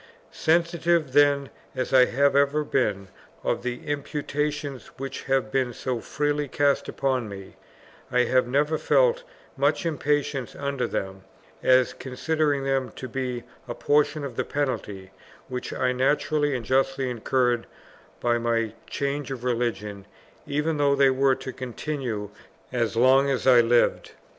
[0.31, 3.07] Sensitive then as I have ever been
[3.43, 7.55] of the imputations which have been so freely cast upon me,
[8.11, 9.21] I have never felt
[9.55, 11.21] much impatience under them,
[11.61, 15.11] as considering them to be a portion of the penalty
[15.49, 17.67] which I naturally and justly incurred
[18.19, 20.07] by my change of religion,
[20.47, 22.31] even though they were to continue
[22.73, 24.13] as long as I lived.